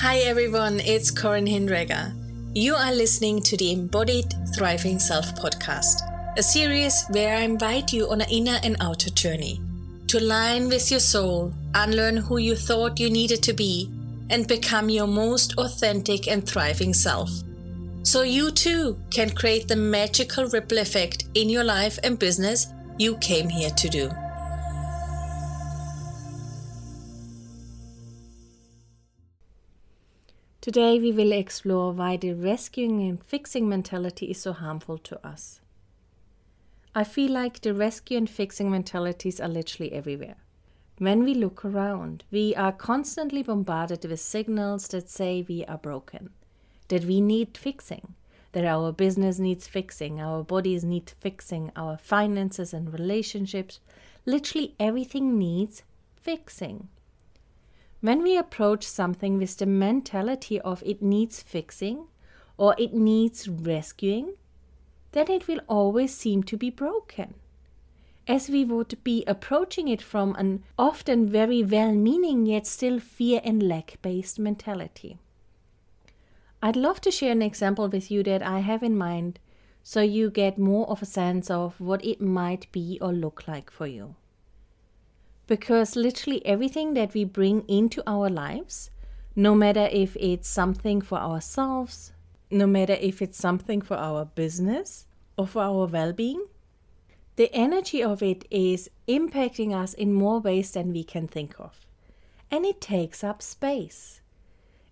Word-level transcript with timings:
Hi 0.00 0.20
everyone, 0.20 0.80
it's 0.80 1.10
Corin 1.10 1.44
Hinderegger. 1.44 2.14
You 2.54 2.74
are 2.74 2.90
listening 2.90 3.42
to 3.42 3.54
the 3.58 3.72
Embodied 3.72 4.32
Thriving 4.56 4.98
Self 4.98 5.34
podcast, 5.34 6.00
a 6.38 6.42
series 6.42 7.04
where 7.10 7.36
I 7.36 7.40
invite 7.40 7.92
you 7.92 8.08
on 8.08 8.22
an 8.22 8.30
inner 8.30 8.58
and 8.62 8.78
outer 8.80 9.10
journey 9.10 9.60
to 10.06 10.18
align 10.18 10.68
with 10.70 10.90
your 10.90 11.00
soul, 11.00 11.52
unlearn 11.74 12.16
who 12.16 12.38
you 12.38 12.56
thought 12.56 12.98
you 12.98 13.10
needed 13.10 13.42
to 13.42 13.52
be, 13.52 13.90
and 14.30 14.48
become 14.48 14.88
your 14.88 15.06
most 15.06 15.58
authentic 15.58 16.28
and 16.28 16.48
thriving 16.48 16.94
self. 16.94 17.30
So 18.02 18.22
you 18.22 18.52
too 18.52 18.98
can 19.10 19.28
create 19.28 19.68
the 19.68 19.76
magical 19.76 20.46
ripple 20.46 20.78
effect 20.78 21.26
in 21.34 21.50
your 21.50 21.64
life 21.64 21.98
and 22.02 22.18
business 22.18 22.68
you 22.96 23.18
came 23.18 23.50
here 23.50 23.70
to 23.70 23.88
do. 23.90 24.10
Today, 30.60 30.98
we 30.98 31.10
will 31.10 31.32
explore 31.32 31.90
why 31.92 32.18
the 32.18 32.34
rescuing 32.34 33.00
and 33.08 33.24
fixing 33.24 33.66
mentality 33.66 34.26
is 34.26 34.42
so 34.42 34.52
harmful 34.52 34.98
to 34.98 35.26
us. 35.26 35.62
I 36.94 37.02
feel 37.02 37.32
like 37.32 37.62
the 37.62 37.72
rescue 37.72 38.18
and 38.18 38.28
fixing 38.28 38.70
mentalities 38.70 39.40
are 39.40 39.48
literally 39.48 39.90
everywhere. 39.90 40.36
When 40.98 41.24
we 41.24 41.32
look 41.32 41.64
around, 41.64 42.24
we 42.30 42.54
are 42.56 42.72
constantly 42.72 43.42
bombarded 43.42 44.04
with 44.04 44.20
signals 44.20 44.86
that 44.88 45.08
say 45.08 45.46
we 45.48 45.64
are 45.64 45.78
broken, 45.78 46.28
that 46.88 47.06
we 47.06 47.22
need 47.22 47.56
fixing, 47.56 48.14
that 48.52 48.66
our 48.66 48.92
business 48.92 49.38
needs 49.38 49.66
fixing, 49.66 50.20
our 50.20 50.44
bodies 50.44 50.84
need 50.84 51.10
fixing, 51.18 51.72
our 51.74 51.96
finances 51.96 52.74
and 52.74 52.92
relationships, 52.92 53.80
literally 54.26 54.74
everything 54.78 55.38
needs 55.38 55.84
fixing. 56.16 56.88
When 58.00 58.22
we 58.22 58.38
approach 58.38 58.84
something 58.84 59.36
with 59.36 59.58
the 59.58 59.66
mentality 59.66 60.58
of 60.60 60.82
it 60.86 61.02
needs 61.02 61.42
fixing 61.42 62.06
or 62.56 62.74
it 62.78 62.94
needs 62.94 63.46
rescuing, 63.46 64.36
then 65.12 65.30
it 65.30 65.46
will 65.46 65.60
always 65.68 66.14
seem 66.14 66.42
to 66.44 66.56
be 66.56 66.70
broken. 66.70 67.34
As 68.26 68.48
we 68.48 68.64
would 68.64 69.02
be 69.04 69.24
approaching 69.26 69.88
it 69.88 70.00
from 70.00 70.34
an 70.36 70.62
often 70.78 71.28
very 71.28 71.62
well 71.62 71.92
meaning 71.92 72.46
yet 72.46 72.66
still 72.66 73.00
fear 73.00 73.40
and 73.44 73.62
lack 73.62 73.98
based 74.00 74.38
mentality. 74.38 75.18
I'd 76.62 76.76
love 76.76 77.00
to 77.02 77.10
share 77.10 77.32
an 77.32 77.42
example 77.42 77.88
with 77.88 78.10
you 78.10 78.22
that 78.22 78.42
I 78.42 78.60
have 78.60 78.82
in 78.82 78.96
mind 78.96 79.40
so 79.82 80.00
you 80.00 80.30
get 80.30 80.58
more 80.58 80.88
of 80.88 81.02
a 81.02 81.06
sense 81.06 81.50
of 81.50 81.80
what 81.80 82.04
it 82.04 82.20
might 82.20 82.70
be 82.72 82.98
or 83.00 83.12
look 83.12 83.48
like 83.48 83.70
for 83.70 83.86
you 83.86 84.14
because 85.50 85.96
literally 85.96 86.46
everything 86.46 86.94
that 86.94 87.12
we 87.12 87.24
bring 87.24 87.62
into 87.62 88.04
our 88.06 88.30
lives, 88.30 88.88
no 89.34 89.52
matter 89.52 89.88
if 89.90 90.16
it's 90.20 90.48
something 90.48 91.00
for 91.00 91.18
ourselves, 91.18 92.12
no 92.52 92.68
matter 92.68 92.92
if 92.92 93.20
it's 93.20 93.36
something 93.36 93.80
for 93.80 93.96
our 93.96 94.24
business 94.24 95.08
or 95.36 95.48
for 95.48 95.62
our 95.62 95.86
well 95.86 96.12
being, 96.12 96.46
the 97.34 97.52
energy 97.52 98.00
of 98.00 98.22
it 98.22 98.44
is 98.48 98.90
impacting 99.08 99.74
us 99.74 99.92
in 99.92 100.12
more 100.12 100.38
ways 100.38 100.70
than 100.70 100.92
we 100.92 101.02
can 101.02 101.26
think 101.26 101.58
of. 101.58 101.84
And 102.48 102.64
it 102.64 102.80
takes 102.80 103.24
up 103.24 103.42
space. 103.42 104.20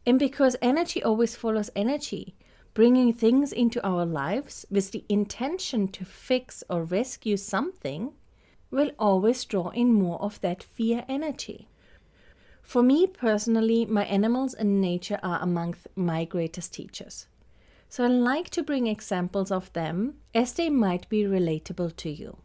And 0.05 0.19
because 0.19 0.57
energy 0.61 1.01
always 1.01 1.37
follows 1.37 1.71
energy, 1.77 2.35
bringing 2.75 3.13
things 3.13 3.53
into 3.53 3.81
our 3.87 4.05
lives 4.05 4.67
with 4.73 4.91
the 4.91 5.05
intention 5.09 5.87
to 5.87 6.05
fix 6.05 6.65
or 6.69 6.83
rescue 6.83 7.37
something 7.37 8.15
will 8.71 8.91
always 8.99 9.45
draw 9.45 9.69
in 9.71 9.93
more 9.93 10.21
of 10.21 10.41
that 10.41 10.63
fear 10.63 11.05
energy. 11.09 11.69
For 12.63 12.83
me 12.83 13.07
personally, 13.07 13.87
my 13.87 14.05
animals 14.05 14.53
and 14.53 14.81
nature 14.81 15.19
are 15.23 15.41
among 15.41 15.77
my 15.97 16.25
greatest 16.25 16.75
teachers. 16.75 17.27
So 17.89 18.05
I 18.05 18.09
like 18.09 18.51
to 18.51 18.63
bring 18.63 18.87
examples 18.87 19.51
of 19.51 19.73
them 19.73 20.17
as 20.35 20.53
they 20.53 20.69
might 20.69 21.09
be 21.09 21.23
relatable 21.23 21.97
to 21.97 22.11
you. 22.11 22.37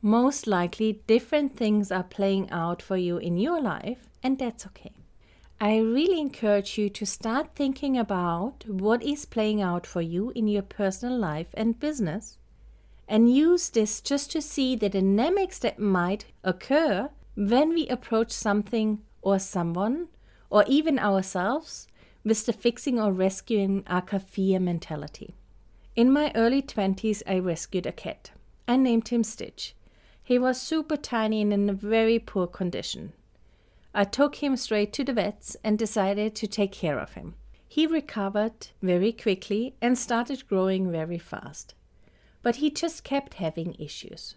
Most 0.00 0.46
likely, 0.46 1.02
different 1.06 1.56
things 1.56 1.92
are 1.92 2.02
playing 2.02 2.50
out 2.50 2.80
for 2.80 2.96
you 2.96 3.18
in 3.18 3.36
your 3.36 3.60
life, 3.60 4.08
and 4.22 4.38
that's 4.38 4.66
okay. 4.66 4.92
I 5.60 5.78
really 5.78 6.20
encourage 6.20 6.78
you 6.78 6.88
to 6.90 7.04
start 7.06 7.54
thinking 7.54 7.98
about 7.98 8.64
what 8.68 9.02
is 9.02 9.24
playing 9.24 9.60
out 9.60 9.86
for 9.86 10.02
you 10.02 10.30
in 10.30 10.48
your 10.48 10.62
personal 10.62 11.18
life 11.18 11.48
and 11.54 11.80
business 11.80 12.38
and 13.08 13.32
use 13.32 13.70
this 13.70 14.00
just 14.00 14.32
to 14.32 14.40
see 14.40 14.74
the 14.74 14.88
dynamics 14.88 15.58
that 15.60 15.78
might 15.78 16.26
occur 16.42 17.08
when 17.36 17.70
we 17.70 17.86
approach 17.88 18.32
something 18.32 19.00
or 19.22 19.38
someone 19.38 20.08
or 20.50 20.64
even 20.66 20.98
ourselves 20.98 21.86
with 22.24 22.44
the 22.46 22.52
fixing 22.52 23.00
or 23.00 23.12
rescuing 23.12 23.84
aka 23.88 24.18
fear 24.18 24.58
mentality. 24.58 25.34
In 25.94 26.12
my 26.12 26.32
early 26.34 26.60
20s, 26.60 27.22
I 27.26 27.38
rescued 27.38 27.86
a 27.86 27.92
cat. 27.92 28.32
I 28.66 28.76
named 28.76 29.08
him 29.08 29.22
Stitch. 29.22 29.74
He 30.22 30.38
was 30.38 30.60
super 30.60 30.96
tiny 30.96 31.42
and 31.42 31.52
in 31.52 31.70
a 31.70 31.72
very 31.72 32.18
poor 32.18 32.46
condition. 32.46 33.12
I 33.94 34.04
took 34.04 34.36
him 34.36 34.56
straight 34.56 34.92
to 34.94 35.04
the 35.04 35.12
vets 35.12 35.56
and 35.62 35.78
decided 35.78 36.34
to 36.34 36.46
take 36.46 36.72
care 36.72 36.98
of 36.98 37.14
him. 37.14 37.34
He 37.68 37.86
recovered 37.86 38.68
very 38.82 39.12
quickly 39.12 39.76
and 39.80 39.96
started 39.96 40.48
growing 40.48 40.90
very 40.90 41.18
fast 41.18 41.74
but 42.46 42.62
he 42.62 42.70
just 42.70 43.02
kept 43.02 43.34
having 43.34 43.74
issues. 43.76 44.36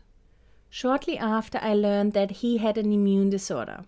Shortly 0.67 1.15
after, 1.15 1.59
I 1.61 1.75
learned 1.75 2.13
that 2.13 2.31
he 2.41 2.57
had 2.57 2.75
an 2.75 2.91
immune 2.91 3.29
disorder, 3.29 3.85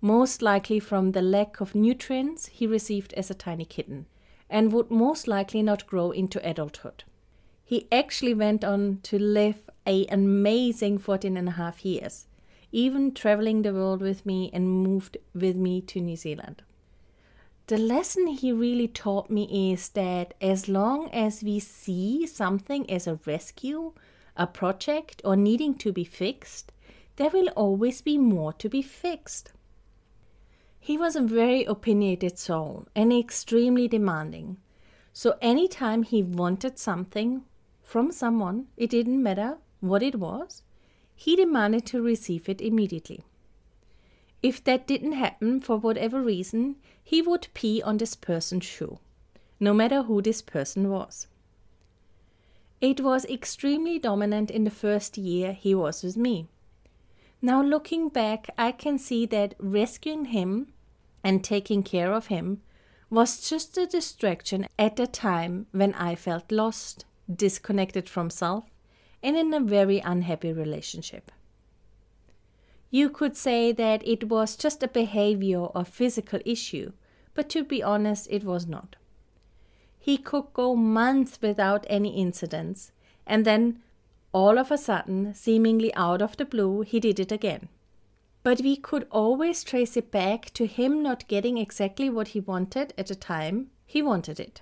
most 0.00 0.42
likely 0.42 0.80
from 0.80 1.12
the 1.12 1.22
lack 1.22 1.60
of 1.60 1.72
nutrients 1.72 2.46
he 2.46 2.66
received 2.66 3.12
as 3.12 3.30
a 3.30 3.34
tiny 3.34 3.64
kitten, 3.64 4.06
and 4.50 4.72
would 4.72 4.90
most 4.90 5.28
likely 5.28 5.62
not 5.62 5.86
grow 5.86 6.10
into 6.10 6.44
adulthood. 6.44 7.04
He 7.64 7.86
actually 7.92 8.34
went 8.34 8.64
on 8.64 8.98
to 9.04 9.16
live 9.16 9.70
an 9.86 10.06
amazing 10.10 10.98
14 10.98 11.36
and 11.36 11.50
a 11.50 11.52
half 11.52 11.84
years, 11.84 12.26
even 12.72 13.14
traveling 13.14 13.62
the 13.62 13.72
world 13.72 14.00
with 14.00 14.26
me 14.26 14.50
and 14.52 14.82
moved 14.82 15.18
with 15.34 15.54
me 15.54 15.80
to 15.82 16.00
New 16.00 16.16
Zealand 16.16 16.64
the 17.66 17.78
lesson 17.78 18.26
he 18.26 18.52
really 18.52 18.88
taught 18.88 19.30
me 19.30 19.72
is 19.72 19.90
that 19.90 20.34
as 20.40 20.68
long 20.68 21.08
as 21.10 21.42
we 21.42 21.60
see 21.60 22.26
something 22.26 22.90
as 22.90 23.06
a 23.06 23.20
rescue, 23.24 23.92
a 24.36 24.46
project, 24.46 25.22
or 25.24 25.36
needing 25.36 25.74
to 25.74 25.92
be 25.92 26.04
fixed, 26.04 26.72
there 27.16 27.30
will 27.30 27.48
always 27.50 28.02
be 28.02 28.18
more 28.18 28.52
to 28.54 28.68
be 28.68 28.82
fixed. 28.82 29.52
He 30.80 30.98
was 30.98 31.14
a 31.14 31.22
very 31.22 31.64
opinionated 31.64 32.38
soul 32.38 32.88
and 32.96 33.12
extremely 33.12 33.86
demanding. 33.86 34.56
So 35.12 35.36
anytime 35.40 36.02
he 36.02 36.22
wanted 36.22 36.78
something 36.78 37.42
from 37.82 38.10
someone, 38.10 38.66
it 38.76 38.90
didn't 38.90 39.22
matter 39.22 39.58
what 39.80 40.02
it 40.02 40.16
was, 40.16 40.62
he 41.14 41.36
demanded 41.36 41.86
to 41.86 42.02
receive 42.02 42.48
it 42.48 42.60
immediately. 42.60 43.24
If 44.42 44.64
that 44.64 44.86
didn't 44.86 45.12
happen 45.12 45.60
for 45.60 45.76
whatever 45.76 46.20
reason, 46.20 46.76
he 47.02 47.22
would 47.22 47.48
pee 47.54 47.80
on 47.80 47.98
this 47.98 48.16
person's 48.16 48.64
shoe, 48.64 48.98
no 49.60 49.72
matter 49.72 50.02
who 50.02 50.20
this 50.20 50.42
person 50.42 50.90
was. 50.90 51.28
It 52.80 53.00
was 53.00 53.24
extremely 53.26 54.00
dominant 54.00 54.50
in 54.50 54.64
the 54.64 54.70
first 54.70 55.16
year 55.16 55.52
he 55.52 55.74
was 55.74 56.02
with 56.02 56.16
me. 56.16 56.48
Now, 57.40 57.62
looking 57.62 58.08
back, 58.08 58.48
I 58.58 58.72
can 58.72 58.98
see 58.98 59.26
that 59.26 59.54
rescuing 59.58 60.26
him 60.26 60.72
and 61.22 61.44
taking 61.44 61.84
care 61.84 62.12
of 62.12 62.26
him 62.26 62.62
was 63.10 63.48
just 63.48 63.78
a 63.78 63.86
distraction 63.86 64.66
at 64.78 64.98
a 64.98 65.06
time 65.06 65.66
when 65.70 65.94
I 65.94 66.16
felt 66.16 66.50
lost, 66.50 67.04
disconnected 67.32 68.08
from 68.08 68.30
self, 68.30 68.64
and 69.22 69.36
in 69.36 69.54
a 69.54 69.60
very 69.60 70.00
unhappy 70.00 70.52
relationship. 70.52 71.30
You 72.94 73.08
could 73.08 73.38
say 73.38 73.72
that 73.72 74.06
it 74.06 74.28
was 74.28 74.54
just 74.54 74.82
a 74.82 74.86
behavior 74.86 75.60
or 75.60 75.82
physical 75.82 76.40
issue, 76.44 76.92
but 77.32 77.48
to 77.48 77.64
be 77.64 77.82
honest, 77.82 78.28
it 78.30 78.44
was 78.44 78.66
not. 78.66 78.96
He 79.98 80.18
could 80.18 80.52
go 80.52 80.76
months 80.76 81.38
without 81.40 81.86
any 81.88 82.14
incidents, 82.20 82.92
and 83.26 83.46
then 83.46 83.80
all 84.34 84.58
of 84.58 84.70
a 84.70 84.76
sudden, 84.76 85.32
seemingly 85.32 85.94
out 85.94 86.20
of 86.20 86.36
the 86.36 86.44
blue, 86.44 86.82
he 86.82 87.00
did 87.00 87.18
it 87.18 87.32
again. 87.32 87.70
But 88.42 88.60
we 88.60 88.76
could 88.76 89.06
always 89.10 89.64
trace 89.64 89.96
it 89.96 90.10
back 90.10 90.52
to 90.52 90.66
him 90.66 91.02
not 91.02 91.28
getting 91.28 91.56
exactly 91.56 92.10
what 92.10 92.28
he 92.28 92.40
wanted 92.40 92.92
at 92.98 93.06
the 93.06 93.14
time 93.14 93.70
he 93.86 94.02
wanted 94.02 94.38
it. 94.38 94.60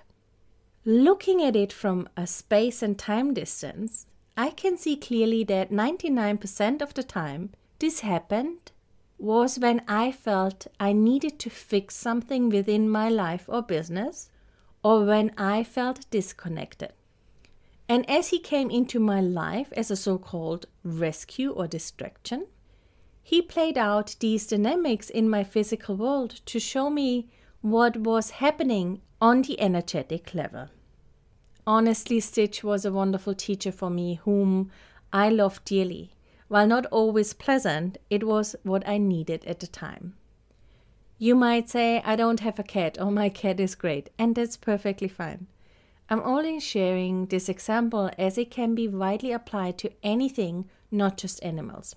Looking 0.85 1.43
at 1.43 1.57
it 1.57 1.73
from 1.73 2.07
a 2.15 2.25
space 2.25 2.81
and 2.81 2.97
time 2.97 3.33
distance, 3.33 4.05
I 4.37 4.51
can 4.51 4.77
see 4.77 4.95
clearly 4.95 5.43
that 5.43 5.69
99% 5.69 6.81
of 6.81 6.93
the 6.93 7.03
time 7.03 7.51
this 7.81 8.01
happened 8.01 8.71
was 9.17 9.59
when 9.59 9.81
I 9.87 10.11
felt 10.11 10.67
I 10.79 10.93
needed 10.93 11.39
to 11.39 11.49
fix 11.49 11.95
something 11.95 12.49
within 12.49 12.87
my 12.87 13.09
life 13.09 13.45
or 13.47 13.61
business, 13.61 14.29
or 14.83 15.03
when 15.03 15.31
I 15.37 15.63
felt 15.63 16.09
disconnected. 16.11 16.93
And 17.89 18.09
as 18.09 18.29
he 18.29 18.39
came 18.39 18.69
into 18.69 18.99
my 18.99 19.19
life 19.19 19.73
as 19.73 19.91
a 19.91 19.95
so 19.95 20.17
called 20.17 20.67
rescue 20.83 21.51
or 21.51 21.67
distraction, 21.67 22.45
he 23.23 23.41
played 23.41 23.77
out 23.77 24.15
these 24.19 24.47
dynamics 24.47 25.09
in 25.09 25.29
my 25.29 25.43
physical 25.43 25.95
world 25.95 26.41
to 26.45 26.59
show 26.59 26.89
me 26.89 27.29
what 27.61 27.97
was 27.97 28.41
happening 28.41 29.01
on 29.19 29.41
the 29.41 29.59
energetic 29.59 30.33
level. 30.33 30.69
Honestly, 31.65 32.19
Stitch 32.19 32.63
was 32.63 32.85
a 32.85 32.91
wonderful 32.91 33.35
teacher 33.35 33.71
for 33.71 33.89
me, 33.89 34.19
whom 34.23 34.71
I 35.13 35.29
loved 35.29 35.65
dearly. 35.65 36.11
While 36.51 36.67
not 36.67 36.85
always 36.87 37.31
pleasant, 37.31 37.97
it 38.09 38.25
was 38.25 38.57
what 38.63 38.85
I 38.85 38.97
needed 38.97 39.45
at 39.45 39.61
the 39.61 39.67
time. 39.67 40.15
You 41.17 41.33
might 41.33 41.69
say, 41.69 42.01
I 42.03 42.17
don't 42.17 42.41
have 42.41 42.59
a 42.59 42.63
cat, 42.63 42.97
or 42.99 43.09
my 43.09 43.29
cat 43.29 43.61
is 43.61 43.73
great, 43.73 44.09
and 44.19 44.35
that's 44.35 44.57
perfectly 44.57 45.07
fine. 45.07 45.47
I'm 46.09 46.19
only 46.19 46.59
sharing 46.59 47.27
this 47.27 47.47
example 47.47 48.11
as 48.17 48.37
it 48.37 48.51
can 48.51 48.75
be 48.75 48.89
widely 48.89 49.31
applied 49.31 49.77
to 49.77 49.93
anything, 50.03 50.69
not 50.91 51.15
just 51.15 51.41
animals. 51.41 51.95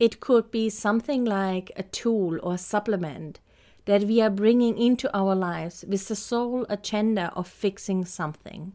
It 0.00 0.18
could 0.18 0.50
be 0.50 0.68
something 0.68 1.24
like 1.24 1.70
a 1.76 1.84
tool 1.84 2.40
or 2.42 2.58
supplement 2.58 3.38
that 3.84 4.02
we 4.02 4.20
are 4.20 4.30
bringing 4.30 4.76
into 4.76 5.16
our 5.16 5.36
lives 5.36 5.84
with 5.86 6.08
the 6.08 6.16
sole 6.16 6.66
agenda 6.68 7.32
of 7.36 7.46
fixing 7.46 8.04
something, 8.04 8.72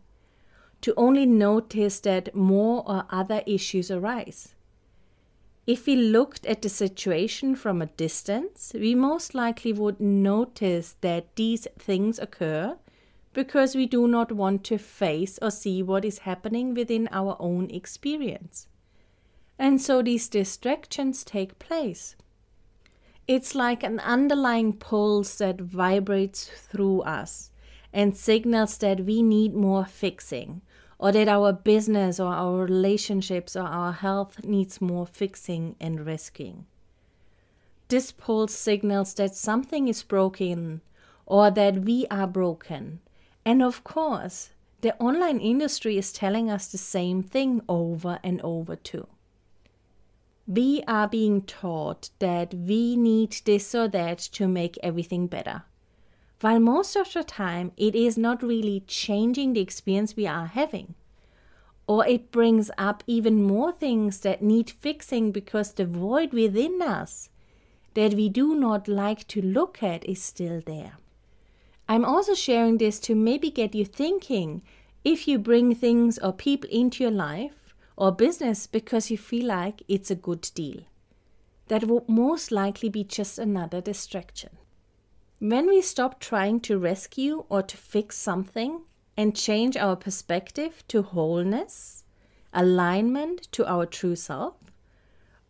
to 0.83 0.93
only 0.97 1.25
notice 1.25 2.01
that 2.01 2.35
more 2.35 2.83
or 2.85 3.05
other 3.09 3.41
issues 3.45 3.89
arise. 3.89 4.53
If 5.65 5.85
we 5.85 5.95
looked 5.95 6.45
at 6.45 6.61
the 6.61 6.67
situation 6.67 7.55
from 7.55 7.81
a 7.81 7.85
distance, 7.85 8.73
we 8.75 8.93
most 8.93 9.33
likely 9.33 9.71
would 9.71 10.01
notice 10.01 10.97
that 10.99 11.35
these 11.37 11.67
things 11.79 12.19
occur 12.19 12.77
because 13.31 13.75
we 13.75 13.85
do 13.85 14.07
not 14.09 14.33
want 14.33 14.65
to 14.65 14.77
face 14.77 15.39
or 15.41 15.51
see 15.51 15.81
what 15.81 16.03
is 16.03 16.19
happening 16.19 16.73
within 16.73 17.07
our 17.11 17.37
own 17.39 17.69
experience. 17.69 18.67
And 19.57 19.81
so 19.81 20.01
these 20.01 20.27
distractions 20.27 21.23
take 21.23 21.59
place. 21.59 22.17
It's 23.25 23.55
like 23.55 23.83
an 23.83 24.01
underlying 24.01 24.73
pulse 24.73 25.37
that 25.37 25.61
vibrates 25.61 26.45
through 26.47 27.03
us 27.03 27.51
and 27.93 28.17
signals 28.17 28.77
that 28.79 29.05
we 29.05 29.21
need 29.21 29.53
more 29.53 29.85
fixing, 29.85 30.61
or 31.03 31.11
that 31.11 31.27
our 31.27 31.51
business 31.51 32.17
or 32.17 32.33
our 32.33 32.63
relationships 32.63 33.57
or 33.57 33.67
our 33.67 33.91
health 33.91 34.41
needs 34.45 34.79
more 34.79 35.05
fixing 35.05 35.75
and 35.81 36.05
rescuing. 36.05 36.65
This 37.89 38.13
pulse 38.13 38.53
signals 38.53 39.13
that 39.15 39.35
something 39.35 39.89
is 39.89 40.01
broken 40.01 40.79
or 41.25 41.51
that 41.51 41.79
we 41.79 42.05
are 42.09 42.27
broken. 42.27 43.01
And 43.43 43.61
of 43.61 43.83
course, 43.83 44.51
the 44.79 44.95
online 44.95 45.39
industry 45.39 45.97
is 45.97 46.13
telling 46.13 46.49
us 46.49 46.67
the 46.67 46.77
same 46.77 47.21
thing 47.21 47.61
over 47.67 48.19
and 48.23 48.39
over 48.41 48.77
too 48.77 49.07
we 50.47 50.83
are 50.87 51.07
being 51.07 51.41
taught 51.41 52.09
that 52.19 52.53
we 52.53 52.95
need 52.97 53.31
this 53.45 53.73
or 53.73 53.87
that 53.87 54.19
to 54.19 54.47
make 54.47 54.77
everything 54.83 55.27
better. 55.27 55.63
While 56.43 56.59
most 56.59 56.97
of 56.97 57.13
the 57.13 57.23
time 57.23 57.71
it 57.77 57.95
is 57.95 58.17
not 58.17 58.43
really 58.43 58.83
changing 58.85 59.53
the 59.53 59.61
experience 59.61 60.17
we 60.17 60.27
are 60.27 60.47
having. 60.47 60.93
Or 61.87 62.05
it 62.05 62.31
brings 62.31 62.69
up 62.77 63.01
even 63.07 63.41
more 63.41 63.71
things 63.71 64.19
that 64.19 64.43
need 64.43 64.69
fixing 64.69 65.31
because 65.31 65.71
the 65.71 65.85
void 65.85 66.33
within 66.33 66.81
us 66.81 67.29
that 67.93 68.15
we 68.15 68.27
do 68.27 68.55
not 68.55 68.89
like 68.89 69.25
to 69.29 69.41
look 69.41 69.81
at 69.81 70.03
is 70.03 70.21
still 70.21 70.59
there. 70.65 70.97
I'm 71.87 72.03
also 72.03 72.33
sharing 72.33 72.77
this 72.77 72.99
to 73.07 73.15
maybe 73.15 73.49
get 73.49 73.73
you 73.73 73.85
thinking 73.85 74.63
if 75.05 75.29
you 75.29 75.39
bring 75.39 75.73
things 75.73 76.19
or 76.19 76.33
people 76.33 76.69
into 76.69 77.05
your 77.05 77.11
life 77.13 77.73
or 77.95 78.11
business 78.11 78.67
because 78.67 79.09
you 79.09 79.17
feel 79.17 79.45
like 79.45 79.81
it's 79.87 80.11
a 80.11 80.15
good 80.15 80.51
deal. 80.53 80.81
That 81.69 81.85
would 81.85 82.09
most 82.09 82.51
likely 82.51 82.89
be 82.89 83.05
just 83.05 83.39
another 83.39 83.79
distraction. 83.79 84.57
When 85.43 85.67
we 85.67 85.81
stop 85.81 86.21
trying 86.21 86.61
to 86.61 86.79
rescue 86.79 87.43
or 87.49 87.63
to 87.63 87.75
fix 87.75 88.17
something 88.17 88.83
and 89.17 89.35
change 89.35 89.75
our 89.75 89.97
perspective 89.97 90.87
to 90.87 91.01
wholeness, 91.01 92.05
alignment 92.53 93.51
to 93.51 93.69
our 93.69 93.85
true 93.85 94.15
self, 94.15 94.55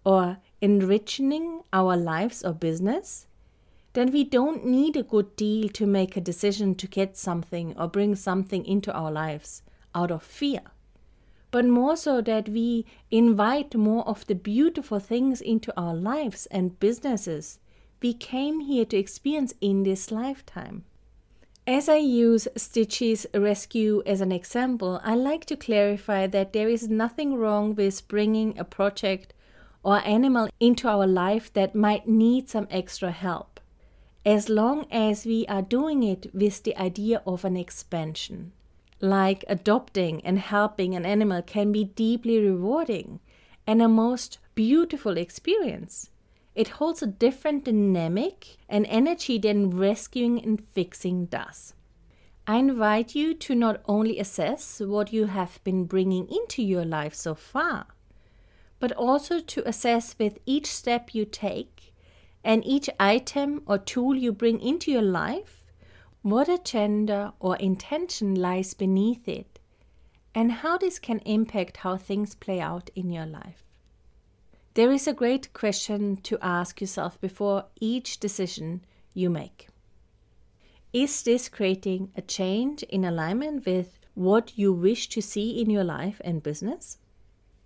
or 0.03 0.39
enriching 0.61 1.61
our 1.71 1.95
lives 1.95 2.43
or 2.43 2.53
business, 2.53 3.27
then 3.93 4.11
we 4.11 4.23
don't 4.23 4.65
need 4.65 4.97
a 4.97 5.03
good 5.03 5.35
deal 5.35 5.69
to 5.69 5.85
make 5.85 6.17
a 6.17 6.21
decision 6.21 6.73
to 6.73 6.87
get 6.87 7.15
something 7.15 7.77
or 7.77 7.87
bring 7.87 8.15
something 8.15 8.65
into 8.65 8.91
our 8.91 9.11
lives 9.11 9.61
out 9.93 10.09
of 10.09 10.23
fear 10.23 10.61
but 11.51 11.65
more 11.65 11.95
so 11.95 12.19
that 12.19 12.49
we 12.49 12.83
invite 13.11 13.75
more 13.75 14.03
of 14.07 14.25
the 14.25 14.33
beautiful 14.33 14.99
things 14.99 15.39
into 15.39 15.71
our 15.79 15.93
lives 15.93 16.47
and 16.47 16.79
businesses 16.79 17.59
we 18.03 18.13
came 18.13 18.59
here 18.59 18.85
to 18.85 18.97
experience 18.97 19.53
in 19.61 19.83
this 19.83 20.11
lifetime. 20.11 20.83
As 21.65 21.89
I 21.89 21.95
use 21.95 22.47
Stitch's 22.57 23.25
rescue 23.33 24.03
as 24.05 24.21
an 24.21 24.31
example, 24.31 24.99
I 25.03 25.15
like 25.15 25.45
to 25.45 25.55
clarify 25.55 26.27
that 26.27 26.53
there 26.53 26.69
is 26.69 26.89
nothing 26.89 27.35
wrong 27.35 27.73
with 27.73 28.07
bringing 28.09 28.59
a 28.59 28.65
project 28.65 29.33
or 29.81 30.05
animal 30.05 30.49
into 30.59 30.87
our 30.87 31.07
life 31.07 31.51
that 31.53 31.73
might 31.73 32.07
need 32.07 32.49
some 32.49 32.67
extra 32.69 33.11
help, 33.11 33.61
as 34.25 34.49
long 34.49 34.85
as 34.91 35.25
we 35.25 35.45
are 35.47 35.61
doing 35.61 36.03
it 36.03 36.29
with 36.33 36.63
the 36.63 36.77
idea 36.77 37.23
of 37.25 37.45
an 37.45 37.57
expansion 37.57 38.51
like 39.03 39.43
adopting 39.49 40.21
and 40.25 40.39
helping 40.39 40.95
an 40.95 41.05
animal 41.05 41.41
can 41.41 41.73
be 41.73 41.83
deeply 41.83 42.39
rewarding 42.39 43.19
and 43.67 43.81
a 43.81 43.87
most 43.87 44.39
beautiful 44.55 45.17
experience. 45.17 46.09
It 46.55 46.67
holds 46.67 47.01
a 47.01 47.07
different 47.07 47.65
dynamic 47.65 48.57
and 48.69 48.85
energy 48.87 49.37
than 49.39 49.71
rescuing 49.71 50.43
and 50.43 50.63
fixing 50.63 51.25
does. 51.25 51.73
I 52.45 52.57
invite 52.57 53.15
you 53.15 53.33
to 53.35 53.55
not 53.55 53.81
only 53.85 54.19
assess 54.19 54.79
what 54.79 55.13
you 55.13 55.27
have 55.27 55.63
been 55.63 55.85
bringing 55.85 56.27
into 56.29 56.61
your 56.61 56.85
life 56.85 57.15
so 57.15 57.33
far, 57.33 57.87
but 58.79 58.91
also 58.91 59.39
to 59.39 59.67
assess 59.67 60.15
with 60.19 60.39
each 60.45 60.67
step 60.67 61.15
you 61.15 61.25
take 61.25 61.93
and 62.43 62.65
each 62.65 62.89
item 62.99 63.63
or 63.65 63.77
tool 63.77 64.15
you 64.15 64.33
bring 64.33 64.59
into 64.59 64.91
your 64.91 65.01
life 65.01 65.63
what 66.21 66.49
agenda 66.49 67.33
or 67.39 67.55
intention 67.57 68.35
lies 68.35 68.73
beneath 68.73 69.27
it, 69.27 69.59
and 70.33 70.51
how 70.51 70.77
this 70.77 70.99
can 70.99 71.19
impact 71.19 71.77
how 71.77 71.97
things 71.97 72.33
play 72.35 72.59
out 72.59 72.89
in 72.95 73.09
your 73.09 73.25
life. 73.25 73.62
There 74.75 74.91
is 74.91 75.07
a 75.07 75.13
great 75.13 75.53
question 75.53 76.17
to 76.23 76.39
ask 76.41 76.81
yourself 76.81 77.21
before 77.21 77.65
each 77.79 78.19
decision 78.19 78.83
you 79.13 79.29
make. 79.29 79.67
Is 80.91 81.21
this 81.21 81.47
creating 81.47 82.11
a 82.15 82.23
change 82.23 82.81
in 82.83 83.05
alignment 83.05 83.67
with 83.67 83.99
what 84.15 84.57
you 84.57 84.73
wish 84.73 85.09
to 85.09 85.21
see 85.21 85.61
in 85.61 85.69
your 85.69 85.83
life 85.83 86.19
and 86.23 86.41
business? 86.41 86.97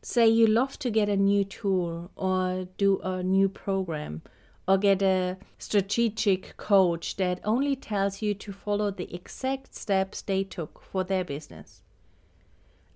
Say 0.02 0.28
you 0.28 0.48
love 0.48 0.78
to 0.80 0.90
get 0.90 1.08
a 1.08 1.16
new 1.16 1.46
tool 1.46 2.12
or 2.18 2.68
do 2.78 3.00
a 3.00 3.24
new 3.24 3.48
program 3.48 4.22
or 4.68 4.78
get 4.78 5.02
a 5.02 5.38
strategic 5.58 6.58
coach 6.58 7.16
that 7.16 7.40
only 7.46 7.78
tells 7.78 8.22
you 8.22 8.34
to 8.34 8.52
follow 8.52 8.92
the 8.92 9.14
exact 9.16 9.74
steps 9.74 10.22
they 10.22 10.44
took 10.44 10.82
for 10.82 11.06
their 11.06 11.24
business. 11.24 11.84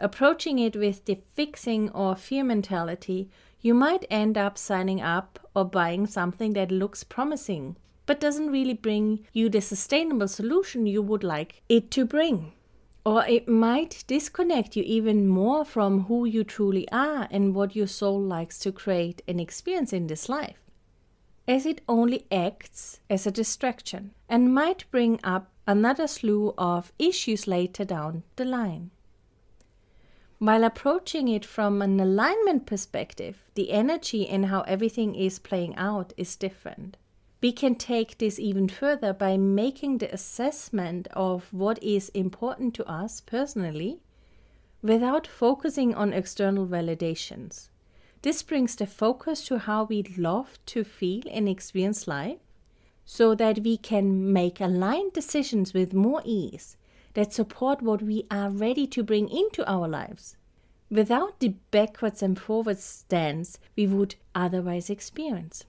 Approaching 0.01 0.57
it 0.57 0.75
with 0.75 1.05
the 1.05 1.19
fixing 1.35 1.91
or 1.91 2.15
fear 2.15 2.43
mentality, 2.43 3.29
you 3.61 3.75
might 3.75 4.05
end 4.09 4.35
up 4.35 4.57
signing 4.57 4.99
up 4.99 5.39
or 5.55 5.63
buying 5.63 6.07
something 6.07 6.53
that 6.53 6.71
looks 6.71 7.03
promising 7.03 7.77
but 8.07 8.19
doesn't 8.19 8.51
really 8.51 8.73
bring 8.73 9.25
you 9.31 9.47
the 9.47 9.61
sustainable 9.61 10.27
solution 10.27 10.87
you 10.87 11.03
would 11.03 11.23
like 11.23 11.61
it 11.69 11.91
to 11.91 12.03
bring. 12.03 12.51
Or 13.05 13.23
it 13.27 13.47
might 13.47 14.03
disconnect 14.07 14.75
you 14.75 14.83
even 14.83 15.27
more 15.27 15.63
from 15.63 16.05
who 16.05 16.25
you 16.25 16.43
truly 16.43 16.89
are 16.91 17.27
and 17.29 17.53
what 17.53 17.75
your 17.75 17.87
soul 17.87 18.19
likes 18.19 18.57
to 18.59 18.71
create 18.71 19.21
and 19.27 19.39
experience 19.39 19.93
in 19.93 20.07
this 20.07 20.27
life 20.27 20.57
as 21.47 21.65
it 21.65 21.81
only 21.87 22.25
acts 22.31 22.99
as 23.09 23.27
a 23.27 23.31
distraction 23.31 24.11
and 24.27 24.53
might 24.53 24.89
bring 24.89 25.19
up 25.23 25.51
another 25.67 26.07
slew 26.07 26.53
of 26.57 26.91
issues 26.97 27.45
later 27.45 27.85
down 27.85 28.23
the 28.35 28.45
line. 28.45 28.89
While 30.41 30.63
approaching 30.63 31.27
it 31.27 31.45
from 31.45 31.83
an 31.83 31.99
alignment 31.99 32.65
perspective, 32.65 33.43
the 33.53 33.69
energy 33.69 34.27
and 34.27 34.47
how 34.47 34.61
everything 34.61 35.13
is 35.13 35.37
playing 35.37 35.75
out 35.75 36.13
is 36.17 36.35
different. 36.35 36.97
We 37.43 37.51
can 37.51 37.75
take 37.75 38.17
this 38.17 38.39
even 38.39 38.67
further 38.67 39.13
by 39.13 39.37
making 39.37 39.99
the 39.99 40.11
assessment 40.11 41.07
of 41.13 41.53
what 41.53 41.77
is 41.83 42.09
important 42.15 42.73
to 42.73 42.85
us 42.89 43.21
personally 43.21 44.01
without 44.81 45.27
focusing 45.27 45.93
on 45.93 46.11
external 46.11 46.65
validations. 46.65 47.69
This 48.23 48.41
brings 48.41 48.75
the 48.75 48.87
focus 48.87 49.45
to 49.45 49.59
how 49.59 49.83
we 49.83 50.01
love 50.17 50.57
to 50.65 50.83
feel 50.83 51.21
and 51.29 51.47
experience 51.47 52.07
life 52.07 52.39
so 53.05 53.35
that 53.35 53.59
we 53.59 53.77
can 53.77 54.33
make 54.33 54.59
aligned 54.59 55.13
decisions 55.13 55.75
with 55.75 55.93
more 55.93 56.23
ease 56.25 56.77
that 57.13 57.33
support 57.33 57.81
what 57.81 58.01
we 58.01 58.25
are 58.31 58.49
ready 58.49 58.87
to 58.87 59.03
bring 59.03 59.29
into 59.29 59.69
our 59.69 59.87
lives 59.87 60.37
without 60.89 61.39
the 61.39 61.55
backwards 61.71 62.21
and 62.21 62.39
forwards 62.39 62.83
stance 62.83 63.57
we 63.75 63.87
would 63.87 64.15
otherwise 64.35 64.89
experience. 64.89 65.65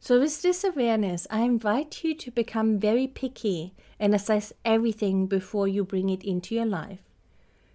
So, 0.00 0.20
with 0.20 0.42
this 0.42 0.64
awareness, 0.64 1.26
I 1.30 1.40
invite 1.40 2.04
you 2.04 2.14
to 2.14 2.30
become 2.30 2.78
very 2.78 3.06
picky 3.06 3.74
and 3.98 4.14
assess 4.14 4.52
everything 4.64 5.26
before 5.26 5.66
you 5.66 5.84
bring 5.84 6.10
it 6.10 6.22
into 6.22 6.54
your 6.54 6.66
life. 6.66 7.00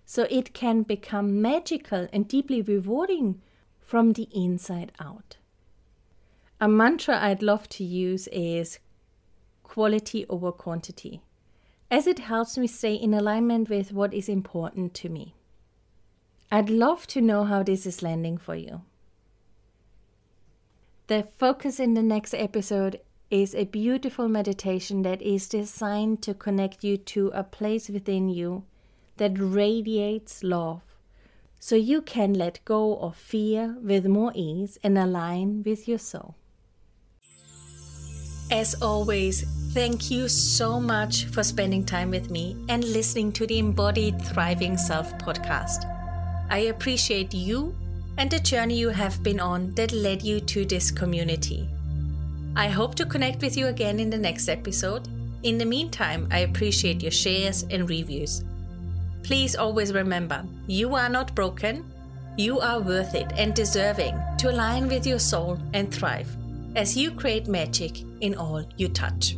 So 0.06 0.28
it 0.30 0.54
can 0.54 0.84
become 0.84 1.42
magical 1.42 2.08
and 2.12 2.28
deeply 2.28 2.62
rewarding 2.62 3.42
from 3.80 4.14
the 4.14 4.28
inside 4.34 4.92
out. 5.00 5.38
A 6.60 6.68
mantra 6.68 7.18
I'd 7.18 7.42
love 7.42 7.70
to 7.70 7.84
use 7.84 8.28
is 8.28 8.80
quality 9.64 10.26
over 10.28 10.52
quantity, 10.52 11.22
as 11.92 12.08
it 12.08 12.20
helps 12.20 12.58
me 12.58 12.66
stay 12.66 12.96
in 12.96 13.14
alignment 13.14 13.70
with 13.70 13.92
what 13.92 14.14
is 14.14 14.30
important 14.30 14.94
to 14.94 15.10
me. 15.10 15.36
I'd 16.50 16.70
love 16.70 17.06
to 17.08 17.22
know 17.22 17.44
how 17.44 17.64
this 17.64 17.86
is 17.86 18.02
landing 18.02 18.38
for 18.38 18.56
you. 18.56 18.82
The 21.08 21.28
focus 21.38 21.80
in 21.80 21.94
the 21.94 22.02
next 22.02 22.34
episode 22.34 23.02
is 23.30 23.54
a 23.54 23.66
beautiful 23.66 24.30
meditation 24.30 25.02
that 25.02 25.22
is 25.22 25.50
designed 25.50 26.22
to 26.22 26.34
connect 26.34 26.84
you 26.84 26.96
to 26.98 27.28
a 27.34 27.44
place 27.44 27.90
within 27.90 28.30
you 28.30 28.64
that 29.18 29.34
radiates 29.38 30.44
love 30.44 30.82
so 31.60 31.76
you 31.76 32.02
can 32.02 32.34
let 32.34 32.64
go 32.66 32.98
of 32.98 33.16
fear 33.16 33.76
with 33.82 34.06
more 34.06 34.32
ease 34.34 34.78
and 34.84 34.98
align 34.98 35.62
with 35.66 35.88
your 35.88 36.00
soul. 36.00 36.36
As 38.50 38.82
always, 38.82 39.46
thank 39.74 40.12
you 40.12 40.28
so 40.28 40.82
much 40.82 41.26
for 41.28 41.44
spending 41.44 41.86
time 41.86 42.10
with 42.10 42.30
me 42.30 42.58
and 42.68 42.84
listening 42.84 43.32
to 43.32 43.48
the 43.48 43.58
Embodied 43.58 44.22
Thriving 44.22 44.78
Self 44.78 45.18
podcast. 45.18 45.86
I 46.50 46.58
appreciate 46.74 47.34
you 47.34 47.74
and 48.18 48.30
the 48.30 48.40
journey 48.40 48.78
you 48.78 48.90
have 48.90 49.24
been 49.24 49.40
on 49.40 49.74
that 49.76 49.94
led 49.94 50.24
you 50.24 50.42
to 50.42 50.66
this 50.66 50.92
community. 50.92 51.70
I 52.54 52.68
hope 52.68 52.96
to 52.96 53.06
connect 53.06 53.42
with 53.42 53.56
you 53.56 53.68
again 53.68 54.02
in 54.02 54.10
the 54.10 54.18
next 54.18 54.50
episode. 54.50 55.08
In 55.44 55.58
the 55.58 55.66
meantime, 55.66 56.28
I 56.32 56.40
appreciate 56.40 57.02
your 57.02 57.12
shares 57.12 57.64
and 57.72 57.90
reviews. 57.90 58.44
Please 59.24 59.56
always 59.56 59.94
remember 59.94 60.44
you 60.68 60.96
are 60.96 61.10
not 61.10 61.34
broken, 61.34 61.90
you 62.38 62.60
are 62.60 62.82
worth 62.82 63.16
it 63.16 63.32
and 63.38 63.54
deserving 63.54 64.20
to 64.40 64.52
align 64.52 64.90
with 64.90 65.08
your 65.08 65.20
soul 65.20 65.58
and 65.74 65.94
thrive 65.94 66.36
as 66.76 66.98
you 66.98 67.12
create 67.12 67.48
magic 67.48 68.02
in 68.20 68.36
all 68.36 68.66
you 68.76 68.90
touch. 68.90 69.38